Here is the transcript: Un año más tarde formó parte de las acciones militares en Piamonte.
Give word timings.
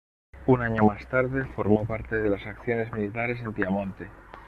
Un 0.47 0.63
año 0.63 0.85
más 0.85 1.07
tarde 1.09 1.45
formó 1.55 1.85
parte 1.85 2.15
de 2.15 2.27
las 2.27 2.43
acciones 2.47 2.91
militares 2.91 3.39
en 3.39 3.53
Piamonte. 3.53 4.07